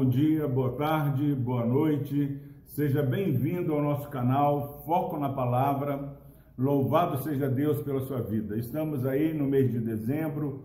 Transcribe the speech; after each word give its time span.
bom 0.00 0.08
dia, 0.08 0.48
boa 0.48 0.72
tarde, 0.76 1.34
boa 1.34 1.66
noite. 1.66 2.40
Seja 2.64 3.02
bem-vindo 3.02 3.74
ao 3.74 3.82
nosso 3.82 4.08
canal 4.08 4.82
Foco 4.86 5.18
na 5.18 5.28
Palavra. 5.28 6.16
Louvado 6.56 7.22
seja 7.22 7.50
Deus 7.50 7.82
pela 7.82 8.00
sua 8.06 8.22
vida. 8.22 8.56
Estamos 8.56 9.04
aí 9.04 9.34
no 9.34 9.44
mês 9.44 9.70
de 9.70 9.78
dezembro 9.78 10.64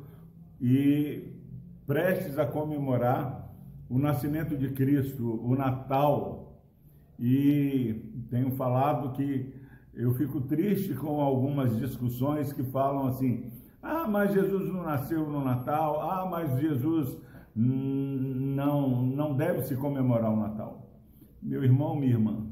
e 0.62 1.34
prestes 1.86 2.40
a 2.40 2.45
comemorar 2.45 3.54
o 3.90 4.00
nascimento 4.00 4.55
de 4.55 4.70
Cristo, 4.70 5.45
o 5.45 5.54
Natal. 5.54 6.58
E 7.20 8.26
tenho 8.30 8.52
falado 8.52 9.12
que 9.12 9.54
eu 9.94 10.13
fico 10.13 10.40
triste 10.40 10.94
com 10.94 11.20
algumas 11.20 11.77
discussões 11.77 12.54
que 12.54 12.63
falam 12.63 13.08
assim: 13.08 13.52
ah, 13.84 14.08
mas 14.08 14.34
Jesus 14.34 14.72
não 14.72 14.84
nasceu 14.84 15.30
no 15.30 15.44
Natal, 15.44 16.09
ah, 16.09 16.26
mas 16.26 16.58
Jesus 16.58 17.17
não, 17.55 19.02
não 19.02 19.36
deve 19.36 19.62
se 19.62 19.76
comemorar 19.77 20.32
o 20.32 20.36
Natal. 20.36 20.90
Meu 21.41 21.63
irmão, 21.63 21.96
minha 21.96 22.12
irmã, 22.12 22.46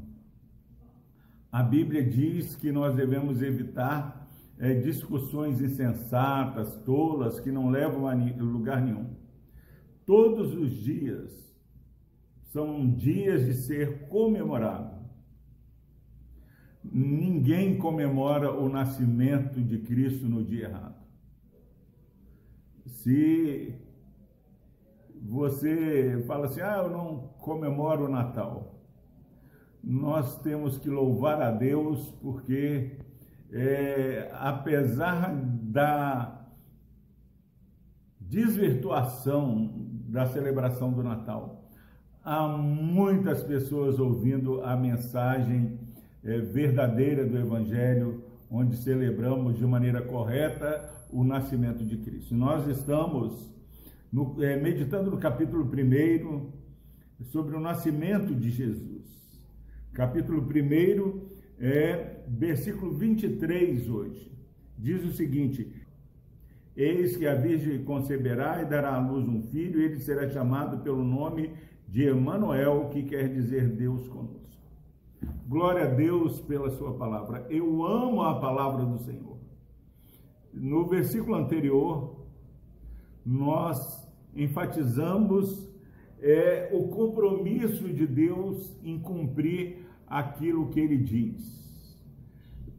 a 1.52 1.62
Bíblia 1.62 2.04
diz 2.04 2.56
que 2.56 2.72
nós 2.72 2.96
devemos 2.96 3.42
evitar 3.42 4.28
é, 4.58 4.74
discussões 4.76 5.60
insensatas, 5.62 6.78
tolas, 6.78 7.40
que 7.40 7.52
não 7.52 7.70
levam 7.70 8.08
a 8.08 8.14
lugar 8.14 8.82
nenhum. 8.82 9.14
Todos 10.06 10.56
os 10.56 10.72
dias 10.72 11.54
são 12.52 12.90
dias 12.90 13.46
de 13.46 13.54
ser 13.54 14.08
comemorado. 14.08 15.04
Ninguém 16.84 17.78
comemora 17.78 18.52
o 18.52 18.70
nascimento 18.70 19.62
de 19.62 19.80
Cristo 19.80 20.28
no 20.28 20.44
dia 20.44 20.66
errado. 20.66 21.04
Se 22.86 23.76
você 25.26 26.22
fala 26.28 26.48
assim: 26.48 26.62
ah, 26.62 26.82
eu 26.84 26.90
não 26.90 27.30
comemoro 27.40 28.06
o 28.06 28.10
Natal. 28.10 28.76
Nós 29.82 30.40
temos 30.42 30.78
que 30.78 30.90
louvar 30.90 31.42
a 31.42 31.52
Deus 31.52 32.12
porque, 32.22 32.98
é, 33.52 34.30
apesar 34.34 35.34
da 35.36 36.46
desvirtuação 38.20 39.72
da 40.08 40.26
celebração 40.26 40.92
do 40.92 41.04
Natal, 41.04 41.70
há 42.24 42.48
muitas 42.48 43.44
pessoas 43.44 44.00
ouvindo 44.00 44.62
a 44.62 44.76
mensagem 44.76 45.80
é, 46.24 46.38
verdadeira 46.40 47.26
do 47.26 47.38
Evangelho, 47.38 48.24
onde 48.50 48.78
celebramos 48.78 49.58
de 49.58 49.66
maneira 49.66 50.02
correta 50.02 50.90
o 51.10 51.24
nascimento 51.24 51.86
de 51.86 51.98
Cristo. 51.98 52.36
Nós 52.36 52.68
estamos 52.68 53.54
no, 54.14 54.44
é, 54.44 54.56
meditando 54.56 55.10
no 55.10 55.18
capítulo 55.18 55.66
1 55.66 56.52
sobre 57.24 57.56
o 57.56 57.60
nascimento 57.60 58.36
de 58.36 58.52
Jesus. 58.52 59.42
Capítulo 59.92 60.40
1 60.40 61.34
é 61.58 62.24
versículo 62.28 62.94
23 62.94 63.90
hoje. 63.90 64.32
Diz 64.78 65.04
o 65.04 65.12
seguinte: 65.12 65.68
Eis 66.78 67.18
que 67.18 67.26
a 67.26 67.34
Virgem 67.34 67.84
conceberá 67.84 68.62
e 68.62 68.66
dará 68.66 68.94
à 68.94 69.00
luz 69.00 69.28
um 69.28 69.42
filho, 69.42 69.82
e 69.82 69.86
ele 69.86 70.00
será 70.00 70.30
chamado 70.30 70.84
pelo 70.84 71.04
nome 71.04 71.52
de 71.88 72.04
Emanuel, 72.04 72.90
que 72.90 73.04
quer 73.04 73.34
dizer 73.34 73.68
Deus 73.70 74.08
conosco. 74.08 74.44
Glória 75.48 75.86
a 75.86 75.88
Deus 75.88 76.40
pela 76.42 76.70
sua 76.70 76.94
palavra. 76.96 77.48
Eu 77.50 77.84
amo 77.84 78.22
a 78.22 78.40
palavra 78.40 78.86
do 78.86 79.00
Senhor. 79.00 79.38
No 80.54 80.88
versículo 80.88 81.36
anterior, 81.36 82.28
nós 83.26 84.03
enfatizamos 84.36 85.70
é, 86.20 86.70
o 86.72 86.88
compromisso 86.88 87.90
de 87.90 88.08
Deus 88.08 88.76
em 88.84 89.00
cumprir 89.00 89.86
aquilo 90.08 90.70
que 90.70 90.80
ele 90.80 90.98
diz. 90.98 91.64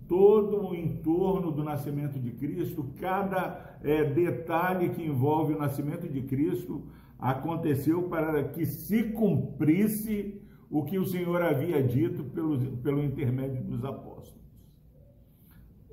Todo 0.08 0.68
o 0.68 0.74
entorno 0.74 1.50
do 1.50 1.62
nascimento 1.62 2.18
de 2.18 2.32
Cristo, 2.32 2.92
cada 3.00 3.78
é, 3.82 4.04
detalhe 4.04 4.90
que 4.90 5.02
envolve 5.02 5.54
o 5.54 5.58
nascimento 5.58 6.08
de 6.08 6.22
Cristo, 6.22 6.86
aconteceu 7.18 8.04
para 8.08 8.44
que 8.48 8.66
se 8.66 9.04
cumprisse 9.04 10.40
o 10.70 10.82
que 10.84 10.98
o 10.98 11.06
Senhor 11.06 11.40
havia 11.40 11.82
dito 11.82 12.24
pelo, 12.24 12.58
pelo 12.78 13.02
intermédio 13.02 13.62
dos 13.62 13.84
apóstolos. 13.84 14.44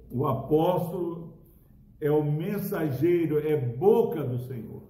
O 0.09 0.25
apóstolo 0.25 1.37
é 1.99 2.11
o 2.11 2.23
mensageiro, 2.23 3.37
é 3.37 3.55
boca 3.55 4.23
do 4.23 4.39
Senhor. 4.39 4.83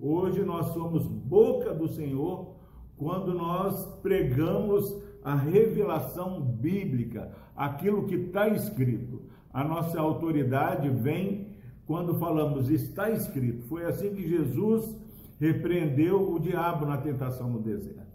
Hoje 0.00 0.42
nós 0.44 0.66
somos 0.68 1.04
boca 1.06 1.74
do 1.74 1.88
Senhor 1.88 2.54
quando 2.96 3.34
nós 3.34 3.86
pregamos 4.00 4.96
a 5.24 5.34
revelação 5.34 6.40
bíblica, 6.40 7.32
aquilo 7.56 8.06
que 8.06 8.14
está 8.14 8.48
escrito. 8.48 9.22
A 9.52 9.64
nossa 9.64 10.00
autoridade 10.00 10.88
vem 10.88 11.48
quando 11.86 12.18
falamos 12.18 12.70
está 12.70 13.10
escrito. 13.10 13.64
Foi 13.66 13.84
assim 13.84 14.14
que 14.14 14.28
Jesus 14.28 14.96
repreendeu 15.40 16.32
o 16.32 16.38
diabo 16.38 16.86
na 16.86 16.98
tentação 16.98 17.50
no 17.50 17.60
deserto. 17.60 18.06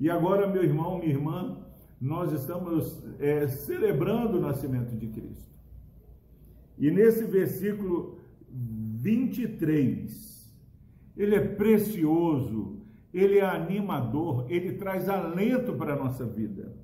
E 0.00 0.08
agora, 0.08 0.46
meu 0.46 0.62
irmão, 0.62 0.98
minha 0.98 1.10
irmã, 1.10 1.58
nós 2.00 2.32
estamos 2.32 3.02
é, 3.18 3.46
celebrando 3.48 4.38
o 4.38 4.40
nascimento 4.40 4.96
de 4.96 5.08
Cristo. 5.08 5.48
E 6.78 6.90
nesse 6.90 7.24
versículo 7.24 8.18
23, 8.50 10.37
ele 11.18 11.34
é 11.34 11.40
precioso, 11.40 12.78
ele 13.12 13.38
é 13.38 13.44
animador, 13.44 14.46
ele 14.48 14.74
traz 14.74 15.08
alento 15.08 15.74
para 15.74 15.94
a 15.94 15.96
nossa 15.96 16.24
vida. 16.24 16.76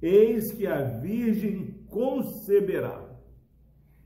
Eis 0.00 0.52
que 0.52 0.66
a 0.66 0.82
Virgem 0.82 1.74
conceberá 1.88 3.02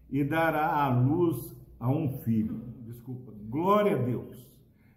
e 0.08 0.22
dará 0.22 0.84
à 0.84 0.88
luz 0.88 1.54
a 1.80 1.90
um 1.90 2.08
filho. 2.20 2.62
Desculpa, 2.86 3.32
glória 3.48 3.96
a 3.96 3.98
Deus. 3.98 4.50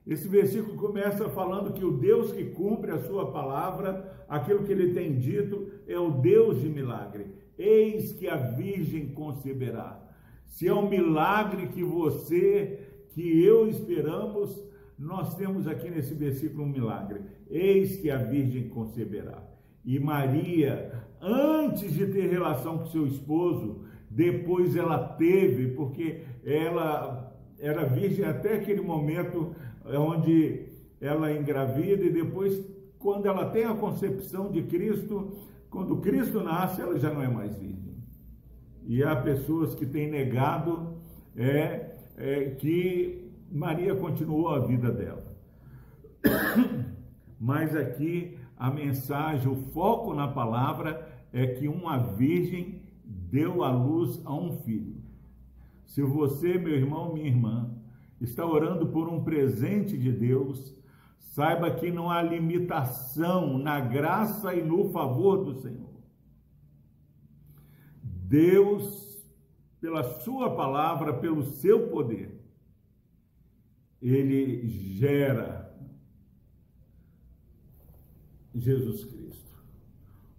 Esse 0.06 0.28
versículo 0.28 0.78
começa 0.78 1.28
falando 1.30 1.74
que 1.74 1.84
o 1.84 1.98
Deus 1.98 2.32
que 2.32 2.46
cumpre 2.52 2.92
a 2.92 3.00
sua 3.00 3.32
palavra, 3.32 4.24
aquilo 4.30 4.64
que 4.64 4.72
ele 4.72 4.94
tem 4.94 5.18
dito, 5.18 5.68
é 5.88 5.98
o 5.98 6.12
Deus 6.12 6.62
de 6.62 6.70
milagre. 6.70 7.26
Eis 7.58 8.14
que 8.14 8.28
a 8.28 8.36
Virgem 8.36 9.08
conceberá. 9.08 10.00
Se 10.46 10.68
é 10.68 10.74
um 10.74 10.88
milagre 10.88 11.68
que 11.70 11.84
você, 11.84 12.80
que 13.10 13.44
eu 13.44 13.68
esperamos, 13.68 14.64
nós 14.98 15.36
temos 15.36 15.68
aqui 15.68 15.90
nesse 15.90 16.14
versículo 16.14 16.64
um 16.64 16.70
milagre. 16.70 17.22
Eis 17.50 17.98
que 17.98 18.10
a 18.10 18.18
Virgem 18.18 18.70
conceberá. 18.70 19.44
E 19.84 20.00
Maria, 20.00 21.04
antes 21.22 21.94
de 21.94 22.08
ter 22.08 22.30
relação 22.30 22.80
com 22.80 22.86
seu 22.88 23.06
esposo, 23.06 23.86
depois 24.10 24.76
ela 24.76 24.98
teve, 24.98 25.68
porque 25.76 26.22
ela 26.44 27.34
era 27.60 27.86
virgem 27.86 28.26
até 28.26 28.56
aquele 28.56 28.82
momento 28.82 29.56
onde 29.86 30.66
ela 31.00 31.32
engravida 31.32 32.04
e 32.04 32.10
depois, 32.10 32.66
quando 32.98 33.28
ela 33.28 33.50
tem 33.50 33.66
a 33.66 33.76
concepção 33.76 34.52
de 34.52 34.64
Cristo, 34.64 35.38
quando 35.70 35.98
Cristo 35.98 36.42
nasce, 36.42 36.82
ela 36.82 36.98
já 36.98 37.14
não 37.14 37.22
é 37.22 37.28
mais 37.28 37.56
virgem. 37.58 37.96
E 38.88 39.04
há 39.04 39.16
pessoas 39.16 39.76
que 39.76 39.86
têm 39.86 40.10
negado 40.10 40.98
é, 41.36 41.96
é 42.18 42.56
que 42.58 43.25
Maria 43.56 43.96
continuou 43.96 44.50
a 44.50 44.60
vida 44.60 44.92
dela. 44.92 45.26
Mas 47.40 47.74
aqui 47.74 48.38
a 48.58 48.70
mensagem, 48.70 49.50
o 49.50 49.56
foco 49.56 50.14
na 50.14 50.28
palavra 50.28 51.10
é 51.32 51.48
que 51.48 51.68
uma 51.68 51.98
virgem 51.98 52.82
deu 53.06 53.64
à 53.64 53.72
luz 53.72 54.22
a 54.26 54.34
um 54.34 54.60
filho. 54.60 54.98
Se 55.86 56.02
você, 56.02 56.58
meu 56.58 56.74
irmão, 56.76 57.14
minha 57.14 57.28
irmã, 57.28 57.72
está 58.20 58.46
orando 58.46 58.88
por 58.88 59.08
um 59.08 59.24
presente 59.24 59.98
de 59.98 60.12
Deus, 60.12 60.76
saiba 61.18 61.72
que 61.72 61.90
não 61.90 62.12
há 62.12 62.22
limitação 62.22 63.58
na 63.58 63.80
graça 63.80 64.54
e 64.54 64.62
no 64.62 64.90
favor 64.92 65.46
do 65.46 65.54
Senhor. 65.54 65.96
Deus, 68.04 69.24
pela 69.80 70.04
sua 70.04 70.56
palavra, 70.56 71.14
pelo 71.14 71.44
seu 71.44 71.88
poder, 71.88 72.35
ele 74.02 74.68
gera 74.68 75.66
Jesus 78.54 79.04
Cristo. 79.06 79.56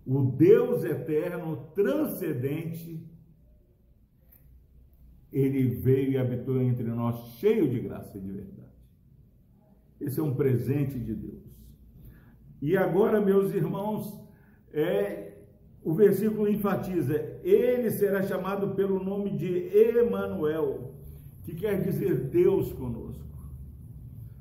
O 0.06 0.22
Deus 0.22 0.84
eterno, 0.84 1.68
transcendente, 1.74 3.04
ele 5.32 5.66
veio 5.66 6.12
e 6.12 6.18
habitou 6.18 6.62
entre 6.62 6.84
nós 6.84 7.34
cheio 7.38 7.68
de 7.68 7.80
graça 7.80 8.16
e 8.16 8.20
de 8.20 8.30
verdade. 8.30 8.66
Esse 10.00 10.20
é 10.20 10.22
um 10.22 10.34
presente 10.34 10.98
de 10.98 11.14
Deus. 11.14 11.42
E 12.62 12.76
agora, 12.76 13.20
meus 13.20 13.52
irmãos, 13.52 14.18
é, 14.72 15.38
o 15.82 15.92
versículo 15.92 16.48
enfatiza: 16.48 17.40
ele 17.42 17.90
será 17.90 18.22
chamado 18.22 18.74
pelo 18.74 19.02
nome 19.02 19.36
de 19.36 19.68
Emanuel, 19.76 20.94
que 21.44 21.54
quer 21.54 21.82
dizer 21.82 22.28
Deus 22.28 22.72
conosco. 22.72 23.25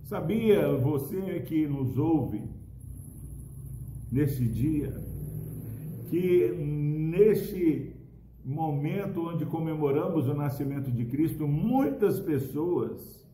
Sabia 0.05 0.71
você 0.71 1.39
que 1.47 1.65
nos 1.65 1.97
ouve 1.97 2.43
neste 4.11 4.45
dia, 4.45 4.93
que 6.11 6.47
neste 6.51 7.91
momento 8.45 9.27
onde 9.27 9.47
comemoramos 9.47 10.27
o 10.27 10.35
nascimento 10.35 10.91
de 10.91 11.05
Cristo, 11.05 11.47
muitas 11.47 12.19
pessoas 12.19 13.27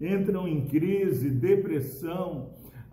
entram 0.00 0.48
em 0.48 0.66
crise, 0.66 1.30
depressão, 1.30 2.50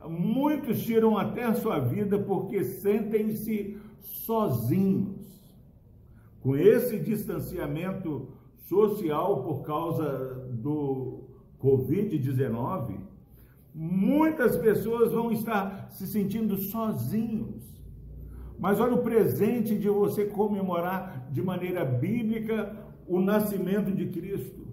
muitos 0.07 0.83
tiram 0.83 1.18
até 1.18 1.45
a 1.45 1.56
sua 1.56 1.80
vida 1.80 2.19
porque 2.19 2.63
sentem-se 2.63 3.75
sozinhos. 4.01 5.25
Com 6.44 6.56
esse 6.56 7.00
distanciamento 7.00 8.27
social 8.68 9.42
por 9.42 9.63
causa 9.63 10.48
do 10.51 11.24
Covid-19, 11.60 13.15
muitas 13.75 14.56
pessoas 14.56 15.12
vão 15.12 15.33
estar 15.33 15.92
se 15.92 16.07
sentindo 16.07 16.56
sozinhos. 16.56 17.62
Mas 18.57 18.80
olha 18.80 18.95
o 18.95 19.04
presente 19.04 19.77
de 19.77 19.89
você 19.89 20.25
comemorar 20.25 21.27
de 21.30 21.42
maneira 21.42 21.83
bíblica 21.83 22.74
o 23.06 23.19
nascimento 23.19 23.92
de 23.92 24.07
Cristo. 24.07 24.66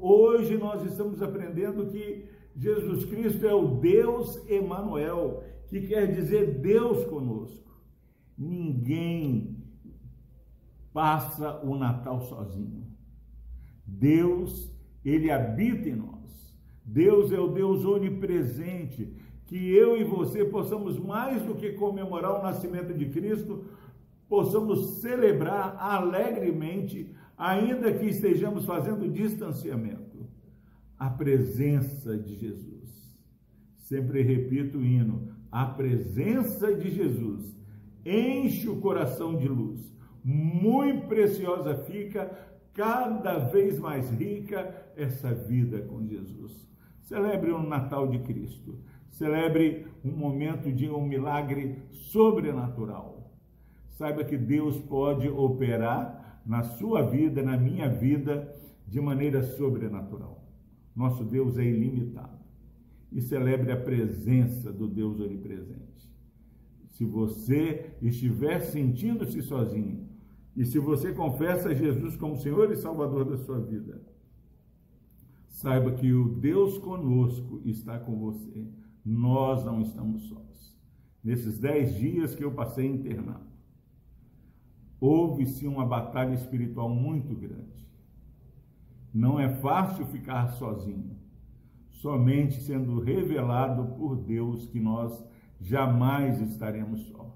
Hoje 0.00 0.56
nós 0.56 0.82
estamos 0.90 1.20
aprendendo 1.20 1.86
que 1.88 2.24
Jesus 2.56 3.04
Cristo 3.04 3.46
é 3.46 3.54
o 3.54 3.76
Deus 3.76 4.42
Emanuel, 4.48 5.44
que 5.68 5.82
quer 5.82 6.10
dizer 6.10 6.58
Deus 6.60 7.04
conosco. 7.04 7.68
Ninguém 8.36 9.62
passa 10.90 11.60
o 11.62 11.76
Natal 11.76 12.22
sozinho. 12.22 12.86
Deus, 13.86 14.72
ele 15.04 15.30
habita 15.30 15.88
em 15.90 15.96
nós. 15.96 16.47
Deus 16.88 17.30
é 17.32 17.38
o 17.38 17.48
Deus 17.48 17.84
onipresente, 17.84 19.12
que 19.46 19.56
eu 19.70 19.94
e 19.94 20.04
você 20.04 20.42
possamos 20.42 20.98
mais 20.98 21.42
do 21.42 21.54
que 21.54 21.72
comemorar 21.72 22.40
o 22.40 22.42
nascimento 22.42 22.94
de 22.94 23.10
Cristo, 23.10 23.66
possamos 24.26 25.00
celebrar 25.00 25.76
alegremente, 25.78 27.14
ainda 27.36 27.92
que 27.92 28.06
estejamos 28.06 28.64
fazendo 28.64 29.06
distanciamento, 29.06 30.26
a 30.98 31.10
presença 31.10 32.16
de 32.16 32.34
Jesus. 32.36 33.14
Sempre 33.76 34.22
repito 34.22 34.78
o 34.78 34.84
hino: 34.84 35.28
a 35.52 35.66
presença 35.66 36.74
de 36.74 36.90
Jesus 36.90 37.54
enche 38.04 38.66
o 38.66 38.80
coração 38.80 39.36
de 39.36 39.46
luz. 39.46 39.92
Muito 40.24 41.06
preciosa 41.06 41.74
fica, 41.84 42.30
cada 42.72 43.38
vez 43.38 43.78
mais 43.78 44.10
rica 44.10 44.90
essa 44.96 45.34
vida 45.34 45.80
com 45.82 46.06
Jesus. 46.06 46.68
Celebre 47.08 47.50
o 47.52 47.62
Natal 47.62 48.06
de 48.06 48.18
Cristo. 48.18 48.78
Celebre 49.08 49.86
um 50.04 50.10
momento 50.10 50.70
de 50.70 50.90
um 50.90 51.02
milagre 51.06 51.78
sobrenatural. 51.90 53.32
Saiba 53.88 54.22
que 54.24 54.36
Deus 54.36 54.78
pode 54.78 55.26
operar 55.26 56.42
na 56.44 56.62
sua 56.62 57.00
vida, 57.00 57.42
na 57.42 57.56
minha 57.56 57.88
vida, 57.88 58.54
de 58.86 59.00
maneira 59.00 59.42
sobrenatural. 59.42 60.44
Nosso 60.94 61.24
Deus 61.24 61.56
é 61.56 61.64
ilimitado. 61.64 62.44
E 63.10 63.22
celebre 63.22 63.72
a 63.72 63.80
presença 63.80 64.70
do 64.70 64.86
Deus 64.86 65.18
onipresente. 65.18 66.12
Se 66.90 67.06
você 67.06 67.96
estiver 68.02 68.60
sentindo-se 68.60 69.40
sozinho, 69.40 70.06
e 70.54 70.62
se 70.66 70.78
você 70.78 71.14
confessa 71.14 71.74
Jesus 71.74 72.16
como 72.16 72.36
Senhor 72.36 72.70
e 72.70 72.76
Salvador 72.76 73.24
da 73.24 73.38
sua 73.38 73.60
vida, 73.60 73.98
saiba 75.58 75.92
que 75.92 76.12
o 76.12 76.28
Deus 76.28 76.78
conosco 76.78 77.60
está 77.64 77.98
com 77.98 78.16
você 78.16 78.66
nós 79.08 79.64
não 79.64 79.80
estamos 79.80 80.28
sós. 80.28 80.76
Nesses 81.24 81.58
dez 81.58 81.94
dias 81.96 82.34
que 82.34 82.44
eu 82.44 82.52
passei 82.52 82.86
internado, 82.86 83.48
houve-se 85.00 85.66
uma 85.66 85.86
batalha 85.86 86.34
espiritual 86.34 86.88
muito 86.88 87.34
grande. 87.34 87.88
Não 89.12 89.40
é 89.40 89.48
fácil 89.48 90.06
ficar 90.06 90.48
sozinho, 90.48 91.16
somente 91.90 92.60
sendo 92.60 93.00
revelado 93.00 93.96
por 93.96 94.16
Deus 94.16 94.66
que 94.66 94.78
nós 94.78 95.24
jamais 95.58 96.40
estaremos 96.40 97.00
só. 97.06 97.34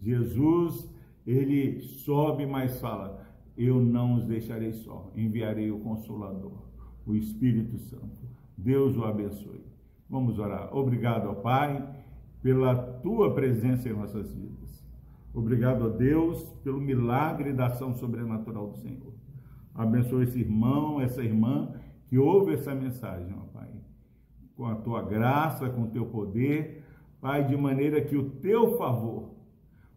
Jesus, 0.00 0.88
ele 1.26 1.80
sobe, 1.80 2.44
mas 2.46 2.78
fala: 2.80 3.26
Eu 3.56 3.80
não 3.80 4.14
os 4.14 4.26
deixarei 4.26 4.74
só, 4.74 5.10
enviarei 5.16 5.70
o 5.70 5.80
Consolador, 5.80 6.65
o 7.06 7.14
Espírito 7.14 7.78
Santo. 7.78 8.26
Deus 8.56 8.96
o 8.96 9.04
abençoe. 9.04 9.64
Vamos 10.08 10.38
orar. 10.38 10.74
Obrigado, 10.76 11.34
Pai, 11.42 11.86
pela 12.42 12.74
tua 12.74 13.34
presença 13.34 13.88
em 13.88 13.92
nossas 13.92 14.32
vidas. 14.32 14.84
Obrigado, 15.32 15.84
ó 15.84 15.88
Deus, 15.88 16.42
pelo 16.64 16.80
milagre 16.80 17.52
da 17.52 17.66
ação 17.66 17.94
sobrenatural 17.94 18.68
do 18.68 18.76
Senhor. 18.78 19.12
Abençoe 19.74 20.24
esse 20.24 20.40
irmão, 20.40 21.00
essa 21.00 21.22
irmã 21.22 21.74
que 22.08 22.18
ouve 22.18 22.54
essa 22.54 22.74
mensagem, 22.74 23.34
ó 23.36 23.42
Pai. 23.52 23.68
Com 24.56 24.66
a 24.66 24.74
tua 24.76 25.02
graça, 25.02 25.68
com 25.68 25.82
o 25.82 25.90
teu 25.90 26.06
poder, 26.06 26.82
Pai, 27.20 27.46
de 27.46 27.56
maneira 27.56 28.00
que 28.00 28.16
o 28.16 28.30
teu 28.30 28.78
favor, 28.78 29.34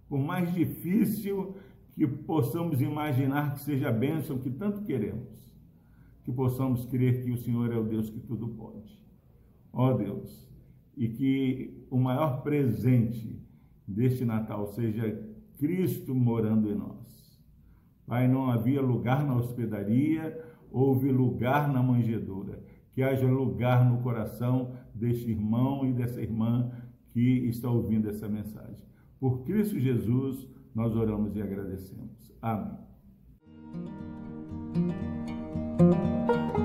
por 0.10 0.20
mais 0.20 0.54
difícil 0.54 1.56
que 1.94 2.06
possamos 2.06 2.82
imaginar 2.82 3.54
que 3.54 3.62
seja 3.62 3.90
a 3.90 3.94
bênção 3.94 4.38
que 4.38 4.50
tanto 4.50 4.82
queremos, 4.82 5.49
que 6.30 6.36
possamos 6.36 6.86
crer 6.86 7.24
que 7.24 7.32
o 7.32 7.38
Senhor 7.38 7.72
é 7.72 7.78
o 7.78 7.84
Deus 7.84 8.10
que 8.10 8.20
tudo 8.20 8.48
pode 8.48 9.00
ó 9.72 9.94
Deus, 9.94 10.48
e 10.96 11.08
que 11.08 11.86
o 11.90 11.98
maior 11.98 12.42
presente 12.42 13.42
deste 13.88 14.26
Natal 14.26 14.68
seja 14.68 15.26
Cristo 15.58 16.14
morando 16.14 16.70
em 16.70 16.76
nós. 16.76 17.40
Pai, 18.06 18.28
não 18.28 18.50
havia 18.50 18.82
lugar 18.82 19.26
na 19.26 19.36
hospedaria, 19.36 20.38
houve 20.72 21.12
lugar 21.12 21.72
na 21.72 21.82
manjedoura. 21.82 22.62
Que 22.92 23.04
haja 23.04 23.28
lugar 23.28 23.90
no 23.90 24.02
coração 24.02 24.74
deste 24.94 25.30
irmão 25.30 25.86
e 25.86 25.94
dessa 25.94 26.22
irmã 26.22 26.72
que 27.12 27.48
está 27.48 27.70
ouvindo 27.70 28.10
essa 28.10 28.28
mensagem. 28.28 28.84
Por 29.20 29.44
Cristo 29.44 29.80
Jesus, 29.80 30.48
nós 30.74 30.96
oramos 30.96 31.36
e 31.36 31.42
agradecemos. 31.42 32.34
Amém. 32.42 32.78
Música 35.80 36.59